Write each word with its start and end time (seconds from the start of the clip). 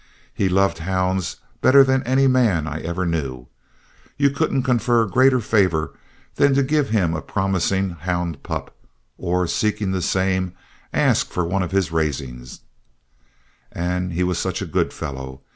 He 0.33 0.49
loved 0.49 0.79
hounds 0.79 1.35
better 1.61 1.83
than 1.83 2.01
any 2.07 2.25
man 2.25 2.65
I 2.65 2.79
ever 2.81 3.05
knew. 3.05 3.45
You 4.17 4.31
couldn't 4.31 4.63
confer 4.63 5.05
greater 5.05 5.39
favor 5.39 5.91
than 6.37 6.55
to 6.55 6.63
give 6.63 6.89
him 6.89 7.13
a 7.13 7.21
promising 7.21 7.91
hound 7.91 8.41
pup, 8.41 8.75
or, 9.19 9.45
seeking 9.45 9.91
the 9.91 10.01
same, 10.01 10.53
ask 10.91 11.27
for 11.29 11.45
one 11.45 11.61
of 11.61 11.69
his 11.71 11.91
raising. 11.91 12.43
And 13.71 14.13
he 14.13 14.23
was 14.23 14.39
such 14.39 14.59
a 14.59 14.65
good 14.65 14.91
fellow. 14.91 15.41